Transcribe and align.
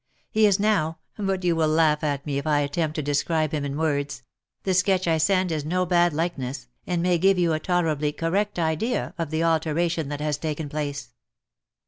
He 0.31 0.47
is 0.47 0.59
now— 0.59 0.97
but 1.15 1.43
you 1.43 1.55
will 1.55 1.67
laugh 1.67 2.03
at 2.03 2.25
me 2.25 2.39
if 2.39 2.47
I 2.47 2.61
attempt 2.61 2.95
to 2.95 3.03
describe 3.03 3.51
him 3.51 3.63
in 3.63 3.77
words— 3.77 4.23
the 4.63 4.73
sketch 4.73 5.07
I 5.07 5.19
send 5.19 5.51
is 5.51 5.63
no 5.63 5.85
bad 5.85 6.11
like 6.11 6.39
ness, 6.39 6.65
and 6.87 7.03
may 7.03 7.19
give 7.19 7.37
you 7.37 7.53
a 7.53 7.59
tolerably 7.59 8.11
correct 8.11 8.57
idea 8.57 9.13
of 9.19 9.29
the 9.29 9.43
alteration 9.43 10.09
that 10.09 10.19
has 10.19 10.39
taken 10.39 10.69
place. 10.69 11.13